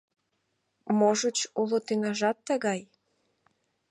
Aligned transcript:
Можыч, 0.97 1.37
уло 1.61 1.77
тӱняжат 1.85 2.37
тыгай? 2.47 2.81